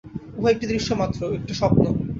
[0.37, 1.83] উহা একটা দৃশ্য মাত্র, একটা স্বপ্ন।